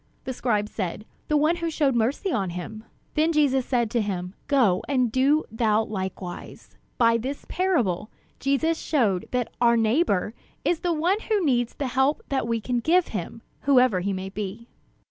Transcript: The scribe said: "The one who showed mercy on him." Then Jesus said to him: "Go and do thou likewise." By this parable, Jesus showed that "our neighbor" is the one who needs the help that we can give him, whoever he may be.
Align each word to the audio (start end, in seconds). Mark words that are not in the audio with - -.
The 0.23 0.33
scribe 0.33 0.67
said: 0.67 1.05
"The 1.27 1.37
one 1.37 1.57
who 1.57 1.69
showed 1.69 1.93
mercy 1.93 2.31
on 2.31 2.49
him." 2.49 2.85
Then 3.13 3.31
Jesus 3.31 3.67
said 3.67 3.91
to 3.91 4.01
him: 4.01 4.33
"Go 4.47 4.81
and 4.89 5.11
do 5.11 5.43
thou 5.51 5.83
likewise." 5.83 6.75
By 6.97 7.17
this 7.19 7.45
parable, 7.47 8.09
Jesus 8.39 8.79
showed 8.79 9.27
that 9.29 9.53
"our 9.61 9.77
neighbor" 9.77 10.33
is 10.65 10.79
the 10.79 10.91
one 10.91 11.19
who 11.29 11.45
needs 11.45 11.75
the 11.75 11.85
help 11.85 12.23
that 12.29 12.47
we 12.47 12.59
can 12.59 12.79
give 12.79 13.09
him, 13.09 13.43
whoever 13.65 13.99
he 13.99 14.11
may 14.11 14.29
be. 14.29 14.67